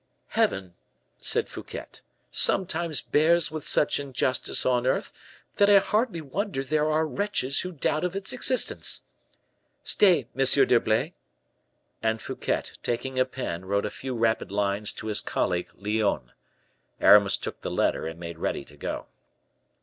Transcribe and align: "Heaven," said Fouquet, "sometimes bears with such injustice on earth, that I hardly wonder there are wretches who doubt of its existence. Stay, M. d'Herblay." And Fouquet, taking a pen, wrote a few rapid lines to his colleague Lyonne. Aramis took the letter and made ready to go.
"Heaven," 0.29 0.73
said 1.19 1.47
Fouquet, 1.47 1.85
"sometimes 2.31 3.01
bears 3.01 3.51
with 3.51 3.67
such 3.67 3.99
injustice 3.99 4.65
on 4.65 4.87
earth, 4.87 5.13
that 5.57 5.69
I 5.69 5.77
hardly 5.77 6.21
wonder 6.21 6.63
there 6.63 6.89
are 6.89 7.05
wretches 7.05 7.59
who 7.59 7.71
doubt 7.71 8.03
of 8.03 8.15
its 8.15 8.33
existence. 8.33 9.03
Stay, 9.83 10.27
M. 10.35 10.43
d'Herblay." 10.47 11.13
And 12.01 12.19
Fouquet, 12.19 12.63
taking 12.81 13.19
a 13.19 13.25
pen, 13.25 13.65
wrote 13.65 13.85
a 13.85 13.91
few 13.91 14.15
rapid 14.15 14.51
lines 14.51 14.91
to 14.93 15.05
his 15.05 15.21
colleague 15.21 15.69
Lyonne. 15.75 16.31
Aramis 16.99 17.37
took 17.37 17.61
the 17.61 17.69
letter 17.69 18.07
and 18.07 18.19
made 18.19 18.39
ready 18.39 18.65
to 18.65 18.75
go. 18.77 19.05